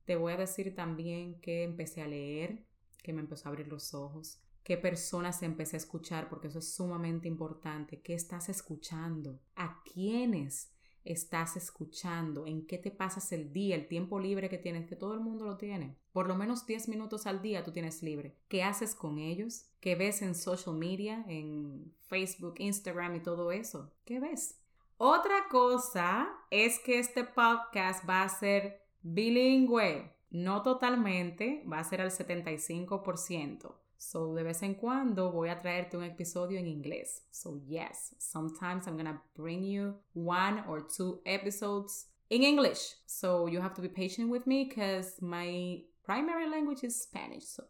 Te 0.05 0.15
voy 0.15 0.31
a 0.31 0.37
decir 0.37 0.73
también 0.73 1.41
que 1.41 1.63
empecé 1.63 2.01
a 2.01 2.07
leer, 2.07 2.63
que 3.03 3.11
me 3.11 3.19
empezó 3.19 3.49
a 3.49 3.51
abrir 3.51 3.67
los 3.67 3.93
ojos, 3.93 4.39
qué 4.63 4.77
personas 4.77 5.43
empecé 5.43 5.75
a 5.75 5.83
escuchar, 5.83 6.29
porque 6.29 6.47
eso 6.47 6.59
es 6.59 6.73
sumamente 6.73 7.27
importante. 7.27 7.99
¿Qué 7.99 8.13
estás 8.13 8.47
escuchando? 8.47 9.41
¿A 9.57 9.83
quiénes 9.83 10.71
estás 11.03 11.57
escuchando? 11.57 12.45
¿En 12.45 12.65
qué 12.65 12.77
te 12.77 12.91
pasas 12.91 13.31
el 13.31 13.51
día, 13.51 13.75
el 13.75 13.87
tiempo 13.87 14.19
libre 14.19 14.49
que 14.49 14.57
tienes? 14.57 14.87
Que 14.87 14.95
todo 14.95 15.13
el 15.13 15.19
mundo 15.19 15.45
lo 15.45 15.57
tiene. 15.57 15.95
Por 16.11 16.27
lo 16.27 16.35
menos 16.35 16.65
10 16.65 16.89
minutos 16.89 17.25
al 17.25 17.41
día 17.41 17.63
tú 17.63 17.71
tienes 17.71 18.03
libre. 18.03 18.35
¿Qué 18.47 18.63
haces 18.63 18.95
con 18.95 19.17
ellos? 19.17 19.65
¿Qué 19.79 19.95
ves 19.95 20.21
en 20.21 20.35
social 20.35 20.75
media, 20.75 21.25
en 21.27 21.93
Facebook, 22.01 22.55
Instagram 22.57 23.15
y 23.15 23.19
todo 23.21 23.51
eso? 23.51 23.91
¿Qué 24.05 24.19
ves? 24.19 24.59
Otra 24.97 25.47
cosa 25.49 26.29
es 26.51 26.79
que 26.79 26.99
este 26.99 27.23
podcast 27.23 28.07
va 28.07 28.23
a 28.23 28.29
ser 28.29 28.83
bilingüe. 29.01 30.13
No 30.29 30.61
totalmente, 30.61 31.63
va 31.71 31.79
a 31.79 31.83
ser 31.83 32.01
al 32.01 32.11
75%. 32.11 33.80
So, 34.03 34.33
de 34.33 34.41
vez 34.41 34.63
en 34.63 34.73
cuando 34.73 35.31
voy 35.31 35.49
a 35.49 35.61
traerte 35.61 35.95
un 35.95 36.03
episodio 36.03 36.57
en 36.57 36.65
inglés. 36.65 37.23
So, 37.29 37.61
yes, 37.67 38.15
sometimes 38.17 38.87
I'm 38.87 38.97
gonna 38.97 39.21
bring 39.35 39.63
you 39.63 39.93
one 40.13 40.63
or 40.67 40.87
two 40.87 41.21
episodes 41.23 42.07
in 42.31 42.41
English. 42.41 42.95
So, 43.05 43.47
you 43.47 43.61
have 43.61 43.75
to 43.75 43.81
be 43.81 43.89
patient 43.89 44.31
with 44.31 44.47
me 44.47 44.65
because 44.67 45.21
my 45.21 45.83
primary 46.03 46.49
language 46.49 46.83
is 46.83 46.99
Spanish. 46.99 47.45
So, 47.45 47.63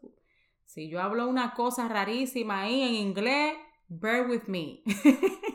si 0.65 0.88
yo 0.88 1.00
hablo 1.00 1.27
una 1.27 1.53
cosa 1.53 1.89
rarísima 1.89 2.61
ahí 2.61 2.81
en 2.81 2.95
inglés, 2.95 3.57
bear 3.89 4.25
with 4.29 4.47
me. 4.47 4.83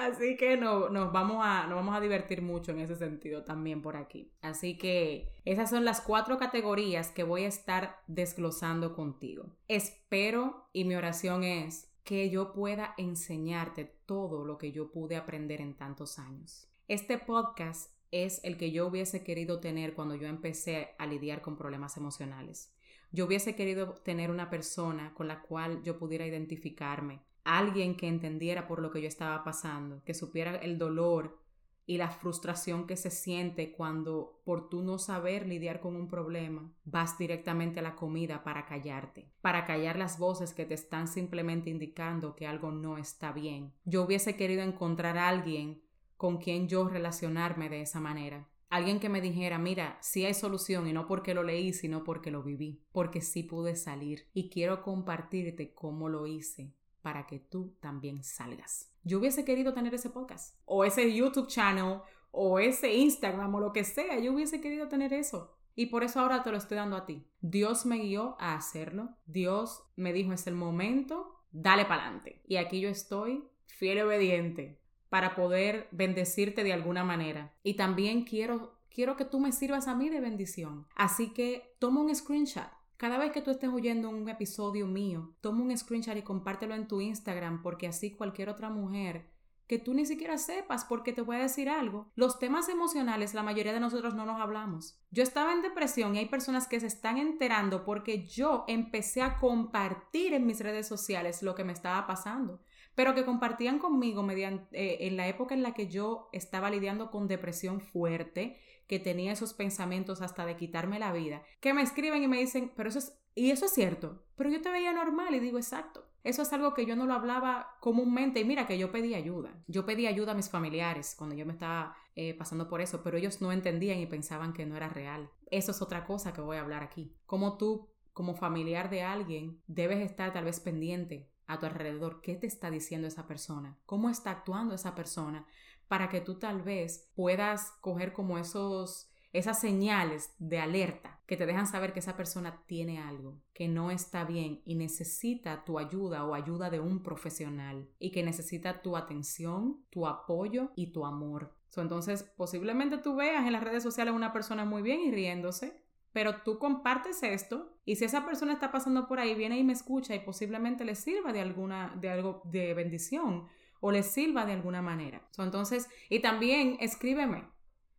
Así 0.00 0.36
que 0.38 0.56
no, 0.56 0.88
nos, 0.88 1.12
vamos 1.12 1.44
a, 1.44 1.66
nos 1.66 1.76
vamos 1.76 1.94
a 1.94 2.00
divertir 2.00 2.40
mucho 2.40 2.72
en 2.72 2.80
ese 2.80 2.96
sentido 2.96 3.44
también 3.44 3.82
por 3.82 3.96
aquí. 3.96 4.32
Así 4.40 4.78
que 4.78 5.30
esas 5.44 5.68
son 5.68 5.84
las 5.84 6.00
cuatro 6.00 6.38
categorías 6.38 7.10
que 7.10 7.22
voy 7.22 7.44
a 7.44 7.48
estar 7.48 8.00
desglosando 8.06 8.94
contigo. 8.94 9.54
Espero 9.68 10.68
y 10.72 10.84
mi 10.84 10.94
oración 10.94 11.44
es 11.44 11.90
que 12.02 12.30
yo 12.30 12.54
pueda 12.54 12.94
enseñarte 12.96 13.84
todo 14.06 14.46
lo 14.46 14.56
que 14.56 14.72
yo 14.72 14.90
pude 14.90 15.16
aprender 15.16 15.60
en 15.60 15.74
tantos 15.74 16.18
años. 16.18 16.66
Este 16.88 17.18
podcast 17.18 17.92
es 18.10 18.42
el 18.42 18.56
que 18.56 18.72
yo 18.72 18.86
hubiese 18.86 19.22
querido 19.22 19.60
tener 19.60 19.94
cuando 19.94 20.14
yo 20.14 20.28
empecé 20.28 20.94
a 20.98 21.06
lidiar 21.06 21.42
con 21.42 21.58
problemas 21.58 21.98
emocionales. 21.98 22.72
Yo 23.12 23.26
hubiese 23.26 23.54
querido 23.54 23.92
tener 24.02 24.30
una 24.30 24.48
persona 24.48 25.12
con 25.12 25.28
la 25.28 25.42
cual 25.42 25.82
yo 25.82 25.98
pudiera 25.98 26.26
identificarme, 26.26 27.20
alguien 27.58 27.96
que 27.96 28.08
entendiera 28.08 28.66
por 28.66 28.80
lo 28.80 28.90
que 28.90 29.02
yo 29.02 29.08
estaba 29.08 29.42
pasando, 29.44 30.02
que 30.04 30.14
supiera 30.14 30.56
el 30.56 30.78
dolor 30.78 31.38
y 31.86 31.98
la 31.98 32.10
frustración 32.10 32.86
que 32.86 32.96
se 32.96 33.10
siente 33.10 33.72
cuando 33.72 34.40
por 34.44 34.68
tú 34.68 34.82
no 34.82 34.98
saber 34.98 35.48
lidiar 35.48 35.80
con 35.80 35.96
un 35.96 36.06
problema 36.06 36.72
vas 36.84 37.18
directamente 37.18 37.80
a 37.80 37.82
la 37.82 37.96
comida 37.96 38.44
para 38.44 38.66
callarte, 38.66 39.32
para 39.40 39.64
callar 39.64 39.98
las 39.98 40.16
voces 40.16 40.54
que 40.54 40.64
te 40.64 40.74
están 40.74 41.08
simplemente 41.08 41.68
indicando 41.68 42.36
que 42.36 42.46
algo 42.46 42.70
no 42.70 42.96
está 42.96 43.32
bien. 43.32 43.72
Yo 43.84 44.04
hubiese 44.04 44.36
querido 44.36 44.62
encontrar 44.62 45.18
a 45.18 45.28
alguien 45.28 45.82
con 46.16 46.36
quien 46.38 46.68
yo 46.68 46.88
relacionarme 46.88 47.68
de 47.68 47.80
esa 47.80 47.98
manera. 47.98 48.46
Alguien 48.68 49.00
que 49.00 49.08
me 49.08 49.20
dijera, 49.20 49.58
mira, 49.58 49.98
sí 50.00 50.24
hay 50.24 50.34
solución 50.34 50.86
y 50.86 50.92
no 50.92 51.08
porque 51.08 51.34
lo 51.34 51.42
leí, 51.42 51.72
sino 51.72 52.04
porque 52.04 52.30
lo 52.30 52.44
viví, 52.44 52.84
porque 52.92 53.20
sí 53.20 53.42
pude 53.42 53.74
salir 53.74 54.28
y 54.32 54.48
quiero 54.48 54.82
compartirte 54.82 55.74
cómo 55.74 56.08
lo 56.08 56.28
hice, 56.28 56.72
para 57.02 57.26
que 57.26 57.38
tú 57.38 57.76
también 57.80 58.22
salgas. 58.22 58.92
Yo 59.02 59.18
hubiese 59.18 59.44
querido 59.44 59.72
tener 59.72 59.94
ese 59.94 60.10
podcast 60.10 60.56
o 60.64 60.84
ese 60.84 61.14
YouTube 61.14 61.48
channel 61.48 62.00
o 62.30 62.58
ese 62.58 62.94
Instagram 62.94 63.54
o 63.54 63.60
lo 63.60 63.72
que 63.72 63.84
sea. 63.84 64.18
Yo 64.18 64.32
hubiese 64.32 64.60
querido 64.60 64.88
tener 64.88 65.12
eso. 65.12 65.56
Y 65.74 65.86
por 65.86 66.04
eso 66.04 66.20
ahora 66.20 66.42
te 66.42 66.50
lo 66.50 66.58
estoy 66.58 66.76
dando 66.76 66.96
a 66.96 67.06
ti. 67.06 67.26
Dios 67.40 67.86
me 67.86 67.98
guió 67.98 68.36
a 68.38 68.54
hacerlo. 68.54 69.16
Dios 69.26 69.82
me 69.96 70.12
dijo 70.12 70.32
es 70.32 70.46
el 70.46 70.54
momento, 70.54 71.42
dale 71.52 71.84
para 71.84 72.02
adelante. 72.02 72.42
Y 72.46 72.56
aquí 72.56 72.80
yo 72.80 72.88
estoy 72.88 73.44
fiel 73.66 73.98
y 73.98 74.00
obediente 74.02 74.80
para 75.08 75.34
poder 75.34 75.88
bendecirte 75.90 76.64
de 76.64 76.72
alguna 76.72 77.04
manera. 77.04 77.54
Y 77.62 77.74
también 77.74 78.24
quiero, 78.24 78.78
quiero 78.90 79.16
que 79.16 79.24
tú 79.24 79.40
me 79.40 79.52
sirvas 79.52 79.88
a 79.88 79.94
mí 79.94 80.08
de 80.08 80.20
bendición. 80.20 80.86
Así 80.94 81.32
que 81.32 81.76
toma 81.78 82.00
un 82.00 82.14
screenshot 82.14 82.68
cada 83.00 83.16
vez 83.16 83.32
que 83.32 83.40
tú 83.40 83.50
estés 83.50 83.70
oyendo 83.70 84.10
un 84.10 84.28
episodio 84.28 84.86
mío, 84.86 85.32
toma 85.40 85.62
un 85.62 85.74
screenshot 85.74 86.18
y 86.18 86.22
compártelo 86.22 86.74
en 86.74 86.86
tu 86.86 87.00
Instagram 87.00 87.62
porque 87.62 87.86
así 87.86 88.10
cualquier 88.10 88.50
otra 88.50 88.68
mujer 88.68 89.30
que 89.66 89.78
tú 89.78 89.94
ni 89.94 90.04
siquiera 90.04 90.36
sepas 90.36 90.84
porque 90.84 91.14
te 91.14 91.22
voy 91.22 91.36
a 91.36 91.40
decir 91.40 91.70
algo. 91.70 92.12
Los 92.14 92.38
temas 92.38 92.68
emocionales 92.68 93.32
la 93.32 93.42
mayoría 93.42 93.72
de 93.72 93.80
nosotros 93.80 94.14
no 94.14 94.26
nos 94.26 94.38
hablamos. 94.38 95.00
Yo 95.10 95.22
estaba 95.22 95.54
en 95.54 95.62
depresión 95.62 96.14
y 96.14 96.18
hay 96.18 96.26
personas 96.26 96.68
que 96.68 96.78
se 96.78 96.88
están 96.88 97.16
enterando 97.16 97.86
porque 97.86 98.26
yo 98.26 98.66
empecé 98.68 99.22
a 99.22 99.38
compartir 99.38 100.34
en 100.34 100.44
mis 100.44 100.60
redes 100.60 100.86
sociales 100.86 101.42
lo 101.42 101.54
que 101.54 101.64
me 101.64 101.72
estaba 101.72 102.06
pasando 102.06 102.60
pero 102.94 103.14
que 103.14 103.24
compartían 103.24 103.78
conmigo 103.78 104.22
mediante, 104.22 104.76
eh, 104.78 105.06
en 105.06 105.16
la 105.16 105.26
época 105.26 105.54
en 105.54 105.62
la 105.62 105.72
que 105.72 105.88
yo 105.88 106.28
estaba 106.32 106.70
lidiando 106.70 107.10
con 107.10 107.28
depresión 107.28 107.80
fuerte, 107.80 108.60
que 108.90 108.98
tenía 108.98 109.30
esos 109.30 109.54
pensamientos 109.54 110.20
hasta 110.20 110.44
de 110.44 110.56
quitarme 110.56 110.98
la 110.98 111.12
vida, 111.12 111.44
que 111.60 111.72
me 111.72 111.80
escriben 111.80 112.24
y 112.24 112.26
me 112.26 112.40
dicen, 112.40 112.72
pero 112.74 112.88
eso 112.88 112.98
es, 112.98 113.16
y 113.36 113.52
eso 113.52 113.66
es 113.66 113.72
cierto, 113.72 114.24
pero 114.34 114.50
yo 114.50 114.60
te 114.60 114.68
veía 114.68 114.92
normal 114.92 115.32
y 115.32 115.38
digo, 115.38 115.58
exacto. 115.58 116.08
Eso 116.24 116.42
es 116.42 116.52
algo 116.52 116.74
que 116.74 116.84
yo 116.84 116.96
no 116.96 117.06
lo 117.06 117.14
hablaba 117.14 117.76
comúnmente 117.78 118.40
y 118.40 118.44
mira 118.44 118.66
que 118.66 118.76
yo 118.78 118.90
pedí 118.90 119.14
ayuda. 119.14 119.62
Yo 119.68 119.86
pedí 119.86 120.08
ayuda 120.08 120.32
a 120.32 120.34
mis 120.34 120.50
familiares 120.50 121.14
cuando 121.16 121.36
yo 121.36 121.46
me 121.46 121.52
estaba 121.52 121.96
eh, 122.16 122.34
pasando 122.34 122.68
por 122.68 122.80
eso, 122.80 123.04
pero 123.04 123.16
ellos 123.16 123.40
no 123.40 123.52
entendían 123.52 124.00
y 124.00 124.06
pensaban 124.06 124.52
que 124.52 124.66
no 124.66 124.76
era 124.76 124.88
real. 124.88 125.30
Eso 125.52 125.70
es 125.70 125.80
otra 125.80 126.04
cosa 126.04 126.32
que 126.32 126.40
voy 126.40 126.56
a 126.56 126.60
hablar 126.60 126.82
aquí. 126.82 127.14
Como 127.26 127.58
tú, 127.58 127.88
como 128.12 128.34
familiar 128.34 128.90
de 128.90 129.02
alguien, 129.02 129.62
debes 129.68 130.00
estar 130.00 130.32
tal 130.32 130.44
vez 130.46 130.58
pendiente 130.58 131.30
a 131.46 131.60
tu 131.60 131.66
alrededor. 131.66 132.20
¿Qué 132.22 132.34
te 132.34 132.48
está 132.48 132.70
diciendo 132.70 133.06
esa 133.06 133.28
persona? 133.28 133.78
¿Cómo 133.86 134.10
está 134.10 134.32
actuando 134.32 134.74
esa 134.74 134.96
persona? 134.96 135.46
Para 135.90 136.08
que 136.08 136.20
tú 136.20 136.36
tal 136.36 136.62
vez 136.62 137.10
puedas 137.16 137.72
coger 137.80 138.12
como 138.12 138.38
esos, 138.38 139.10
esas 139.32 139.60
señales 139.60 140.32
de 140.38 140.60
alerta 140.60 141.20
que 141.26 141.36
te 141.36 141.46
dejan 141.46 141.66
saber 141.66 141.92
que 141.92 141.98
esa 141.98 142.16
persona 142.16 142.62
tiene 142.68 143.00
algo 143.00 143.40
que 143.52 143.66
no 143.66 143.90
está 143.90 144.22
bien 144.22 144.62
y 144.64 144.76
necesita 144.76 145.64
tu 145.64 145.80
ayuda 145.80 146.24
o 146.24 146.34
ayuda 146.36 146.70
de 146.70 146.78
un 146.78 147.02
profesional 147.02 147.88
y 147.98 148.12
que 148.12 148.22
necesita 148.22 148.82
tu 148.82 148.96
atención, 148.96 149.84
tu 149.90 150.06
apoyo 150.06 150.70
y 150.76 150.92
tu 150.92 151.04
amor. 151.04 151.56
entonces, 151.76 152.22
posiblemente 152.36 152.98
tú 152.98 153.16
veas 153.16 153.44
en 153.44 153.52
las 153.52 153.64
redes 153.64 153.82
sociales 153.82 154.14
una 154.14 154.32
persona 154.32 154.64
muy 154.64 154.82
bien 154.82 155.00
y 155.00 155.10
riéndose, 155.10 155.82
pero 156.12 156.42
tú 156.44 156.60
compartes 156.60 157.24
esto 157.24 157.76
y 157.84 157.96
si 157.96 158.04
esa 158.04 158.24
persona 158.24 158.52
está 158.52 158.70
pasando 158.70 159.08
por 159.08 159.18
ahí, 159.18 159.34
viene 159.34 159.58
y 159.58 159.64
me 159.64 159.72
escucha 159.72 160.14
y 160.14 160.20
posiblemente 160.20 160.84
le 160.84 160.94
sirva 160.94 161.32
de 161.32 161.40
alguna 161.40 161.96
de 162.00 162.10
algo 162.10 162.42
de 162.44 162.74
bendición 162.74 163.48
o 163.80 163.90
les 163.90 164.06
sirva 164.06 164.46
de 164.46 164.52
alguna 164.52 164.82
manera. 164.82 165.22
entonces, 165.38 165.88
y 166.08 166.20
también 166.20 166.76
escríbeme, 166.80 167.44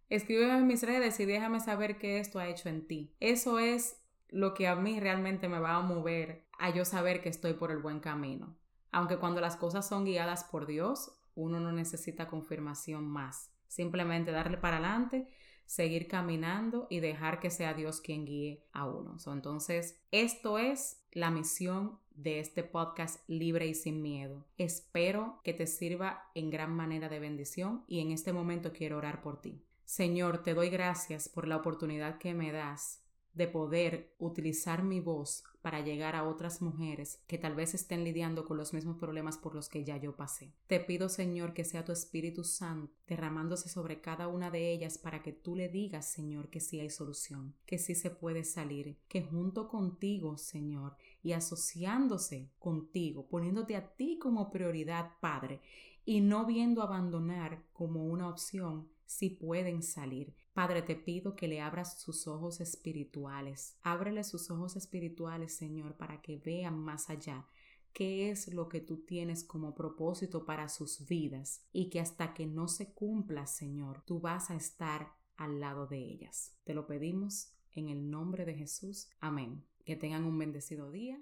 escríbeme 0.09 0.57
en 0.57 0.67
mis 0.67 0.83
redes 0.83 1.19
y 1.19 1.25
déjame 1.25 1.59
saber 1.59 1.97
qué 1.97 2.19
esto 2.19 2.39
ha 2.39 2.47
hecho 2.47 2.69
en 2.69 2.87
ti. 2.87 3.13
Eso 3.19 3.59
es 3.59 4.01
lo 4.29 4.53
que 4.53 4.67
a 4.67 4.75
mí 4.75 4.99
realmente 4.99 5.47
me 5.49 5.59
va 5.59 5.75
a 5.75 5.81
mover 5.81 6.45
a 6.57 6.69
yo 6.69 6.85
saber 6.85 7.21
que 7.21 7.29
estoy 7.29 7.53
por 7.53 7.71
el 7.71 7.79
buen 7.79 7.99
camino. 7.99 8.55
Aunque 8.91 9.17
cuando 9.17 9.41
las 9.41 9.55
cosas 9.55 9.87
son 9.87 10.05
guiadas 10.05 10.43
por 10.43 10.67
Dios, 10.67 11.11
uno 11.35 11.59
no 11.59 11.71
necesita 11.71 12.27
confirmación 12.27 13.07
más. 13.07 13.51
Simplemente 13.67 14.31
darle 14.31 14.57
para 14.57 14.77
adelante, 14.77 15.27
seguir 15.65 16.07
caminando 16.07 16.87
y 16.89 16.99
dejar 16.99 17.39
que 17.39 17.49
sea 17.49 17.73
Dios 17.73 18.01
quien 18.01 18.25
guíe 18.25 18.65
a 18.73 18.85
uno. 18.85 19.17
entonces, 19.27 20.01
esto 20.11 20.57
es 20.57 21.00
la 21.11 21.31
misión 21.31 21.99
de 22.15 22.39
este 22.39 22.63
podcast 22.63 23.19
libre 23.27 23.67
y 23.67 23.73
sin 23.73 24.01
miedo. 24.01 24.45
Espero 24.57 25.39
que 25.43 25.53
te 25.53 25.67
sirva 25.67 26.29
en 26.35 26.49
gran 26.49 26.75
manera 26.75 27.09
de 27.09 27.19
bendición 27.19 27.83
y 27.87 27.99
en 27.99 28.11
este 28.11 28.33
momento 28.33 28.73
quiero 28.73 28.97
orar 28.97 29.21
por 29.21 29.41
ti. 29.41 29.61
Señor, 29.85 30.43
te 30.43 30.53
doy 30.53 30.69
gracias 30.69 31.27
por 31.27 31.47
la 31.47 31.57
oportunidad 31.57 32.17
que 32.17 32.33
me 32.33 32.51
das 32.51 33.01
de 33.33 33.47
poder 33.47 34.13
utilizar 34.19 34.83
mi 34.83 34.99
voz 34.99 35.43
para 35.61 35.81
llegar 35.81 36.15
a 36.15 36.27
otras 36.27 36.61
mujeres 36.61 37.21
que 37.27 37.37
tal 37.37 37.55
vez 37.55 37.73
estén 37.73 38.03
lidiando 38.03 38.45
con 38.45 38.57
los 38.57 38.73
mismos 38.73 38.97
problemas 38.97 39.37
por 39.37 39.55
los 39.55 39.69
que 39.69 39.83
ya 39.83 39.97
yo 39.97 40.15
pasé. 40.15 40.53
Te 40.67 40.79
pido, 40.79 41.07
Señor, 41.07 41.53
que 41.53 41.63
sea 41.63 41.85
tu 41.85 41.91
Espíritu 41.91 42.43
Santo 42.43 42.93
derramándose 43.07 43.69
sobre 43.69 44.01
cada 44.01 44.27
una 44.27 44.49
de 44.49 44.71
ellas 44.71 44.97
para 44.97 45.21
que 45.21 45.33
tú 45.33 45.55
le 45.55 45.69
digas, 45.69 46.11
Señor, 46.11 46.49
que 46.49 46.59
sí 46.59 46.79
hay 46.79 46.89
solución, 46.89 47.55
que 47.65 47.77
sí 47.77 47.95
se 47.95 48.09
puede 48.09 48.43
salir, 48.43 48.97
que 49.07 49.21
junto 49.21 49.67
contigo, 49.67 50.37
Señor, 50.37 50.95
y 51.21 51.33
asociándose 51.33 52.49
contigo, 52.57 53.27
poniéndote 53.27 53.75
a 53.75 53.95
ti 53.95 54.17
como 54.17 54.49
prioridad, 54.49 55.11
Padre, 55.19 55.61
y 56.03 56.21
no 56.21 56.45
viendo 56.45 56.81
abandonar 56.81 57.63
como 57.73 58.05
una 58.05 58.27
opción, 58.27 58.89
si 59.05 59.29
pueden 59.29 59.83
salir. 59.83 60.33
Padre, 60.53 60.81
te 60.81 60.95
pido 60.95 61.35
que 61.35 61.47
le 61.47 61.61
abras 61.61 61.99
sus 62.01 62.27
ojos 62.27 62.59
espirituales. 62.59 63.77
Ábrele 63.81 64.23
sus 64.23 64.51
ojos 64.51 64.75
espirituales, 64.75 65.55
Señor, 65.55 65.95
para 65.95 66.21
que 66.21 66.37
vean 66.37 66.77
más 66.77 67.09
allá 67.09 67.47
qué 67.93 68.29
es 68.29 68.53
lo 68.53 68.69
que 68.69 68.81
tú 68.81 68.97
tienes 68.97 69.43
como 69.43 69.75
propósito 69.75 70.45
para 70.45 70.69
sus 70.69 71.07
vidas 71.07 71.61
y 71.71 71.89
que 71.89 71.99
hasta 71.99 72.33
que 72.33 72.45
no 72.45 72.67
se 72.67 72.93
cumpla, 72.93 73.47
Señor, 73.47 74.01
tú 74.05 74.19
vas 74.19 74.49
a 74.49 74.55
estar 74.55 75.13
al 75.37 75.59
lado 75.59 75.87
de 75.87 75.97
ellas. 75.97 76.53
Te 76.63 76.73
lo 76.73 76.87
pedimos 76.87 77.53
En 77.73 77.87
el 77.87 78.09
nombre 78.09 78.43
de 78.43 78.53
Jesús. 78.53 79.07
Amén. 79.21 79.63
Que 79.85 79.95
tengan 79.95 80.25
un 80.25 80.37
bendecido 80.37 80.91
día. 80.91 81.21